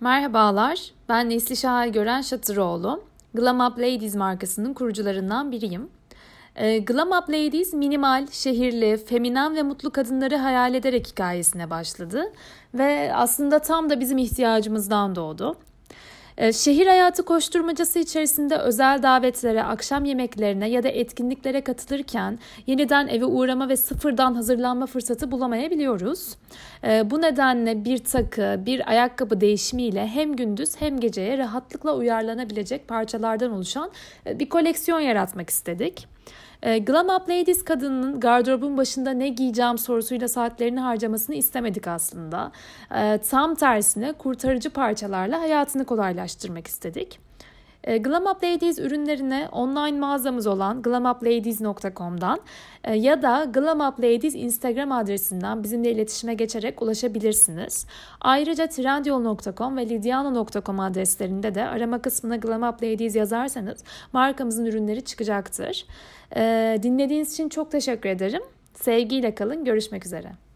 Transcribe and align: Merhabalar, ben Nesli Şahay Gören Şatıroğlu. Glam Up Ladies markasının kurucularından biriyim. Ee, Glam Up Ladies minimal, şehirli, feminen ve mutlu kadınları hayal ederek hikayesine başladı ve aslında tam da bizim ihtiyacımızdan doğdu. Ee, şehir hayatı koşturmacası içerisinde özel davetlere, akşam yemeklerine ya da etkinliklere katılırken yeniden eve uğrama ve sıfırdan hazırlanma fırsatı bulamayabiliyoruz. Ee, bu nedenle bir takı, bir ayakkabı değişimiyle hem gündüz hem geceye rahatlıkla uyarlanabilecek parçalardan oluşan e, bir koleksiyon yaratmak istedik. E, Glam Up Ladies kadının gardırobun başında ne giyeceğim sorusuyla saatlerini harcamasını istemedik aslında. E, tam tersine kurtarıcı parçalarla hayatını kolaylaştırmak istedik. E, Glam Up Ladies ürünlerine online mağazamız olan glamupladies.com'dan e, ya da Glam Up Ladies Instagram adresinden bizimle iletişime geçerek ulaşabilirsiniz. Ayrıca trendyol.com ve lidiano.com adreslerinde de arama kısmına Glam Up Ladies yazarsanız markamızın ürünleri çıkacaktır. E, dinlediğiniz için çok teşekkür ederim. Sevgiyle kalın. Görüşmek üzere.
Merhabalar, 0.00 0.90
ben 1.08 1.30
Nesli 1.30 1.56
Şahay 1.56 1.92
Gören 1.92 2.20
Şatıroğlu. 2.20 3.02
Glam 3.34 3.60
Up 3.60 3.78
Ladies 3.78 4.14
markasının 4.14 4.74
kurucularından 4.74 5.52
biriyim. 5.52 5.88
Ee, 6.56 6.78
Glam 6.78 7.08
Up 7.08 7.28
Ladies 7.28 7.72
minimal, 7.72 8.26
şehirli, 8.30 8.96
feminen 8.96 9.56
ve 9.56 9.62
mutlu 9.62 9.90
kadınları 9.90 10.36
hayal 10.36 10.74
ederek 10.74 11.06
hikayesine 11.06 11.70
başladı 11.70 12.24
ve 12.74 13.12
aslında 13.14 13.58
tam 13.58 13.90
da 13.90 14.00
bizim 14.00 14.18
ihtiyacımızdan 14.18 15.16
doğdu. 15.16 15.56
Ee, 16.38 16.52
şehir 16.52 16.86
hayatı 16.86 17.22
koşturmacası 17.22 17.98
içerisinde 17.98 18.56
özel 18.56 19.02
davetlere, 19.02 19.62
akşam 19.62 20.04
yemeklerine 20.04 20.68
ya 20.68 20.82
da 20.82 20.88
etkinliklere 20.88 21.60
katılırken 21.60 22.38
yeniden 22.66 23.08
eve 23.08 23.24
uğrama 23.24 23.68
ve 23.68 23.76
sıfırdan 23.76 24.34
hazırlanma 24.34 24.86
fırsatı 24.86 25.30
bulamayabiliyoruz. 25.30 26.36
Ee, 26.84 27.10
bu 27.10 27.22
nedenle 27.22 27.84
bir 27.84 27.98
takı, 27.98 28.60
bir 28.66 28.90
ayakkabı 28.90 29.40
değişimiyle 29.40 30.06
hem 30.06 30.36
gündüz 30.36 30.80
hem 30.80 31.00
geceye 31.00 31.38
rahatlıkla 31.38 31.96
uyarlanabilecek 31.96 32.88
parçalardan 32.88 33.52
oluşan 33.52 33.90
e, 34.26 34.38
bir 34.38 34.48
koleksiyon 34.48 35.00
yaratmak 35.00 35.50
istedik. 35.50 36.08
E, 36.62 36.78
Glam 36.78 37.08
Up 37.08 37.28
Ladies 37.28 37.64
kadının 37.64 38.20
gardırobun 38.20 38.76
başında 38.76 39.10
ne 39.10 39.28
giyeceğim 39.28 39.78
sorusuyla 39.78 40.28
saatlerini 40.28 40.80
harcamasını 40.80 41.36
istemedik 41.36 41.86
aslında. 41.86 42.52
E, 42.94 43.18
tam 43.30 43.54
tersine 43.54 44.12
kurtarıcı 44.12 44.70
parçalarla 44.70 45.40
hayatını 45.40 45.84
kolaylaştırmak 45.84 46.66
istedik. 46.66 47.27
E, 47.84 47.98
Glam 47.98 48.26
Up 48.26 48.44
Ladies 48.44 48.78
ürünlerine 48.78 49.48
online 49.52 49.98
mağazamız 49.98 50.46
olan 50.46 50.82
glamupladies.com'dan 50.82 52.40
e, 52.84 52.94
ya 52.94 53.22
da 53.22 53.44
Glam 53.44 53.80
Up 53.80 54.00
Ladies 54.00 54.34
Instagram 54.34 54.92
adresinden 54.92 55.62
bizimle 55.62 55.92
iletişime 55.92 56.34
geçerek 56.34 56.82
ulaşabilirsiniz. 56.82 57.86
Ayrıca 58.20 58.66
trendyol.com 58.66 59.76
ve 59.76 59.88
lidiano.com 59.88 60.80
adreslerinde 60.80 61.54
de 61.54 61.68
arama 61.68 62.02
kısmına 62.02 62.36
Glam 62.36 62.62
Up 62.62 62.82
Ladies 62.82 63.16
yazarsanız 63.16 63.84
markamızın 64.12 64.64
ürünleri 64.64 65.04
çıkacaktır. 65.04 65.86
E, 66.36 66.78
dinlediğiniz 66.82 67.32
için 67.32 67.48
çok 67.48 67.70
teşekkür 67.70 68.08
ederim. 68.08 68.42
Sevgiyle 68.74 69.34
kalın. 69.34 69.64
Görüşmek 69.64 70.06
üzere. 70.06 70.47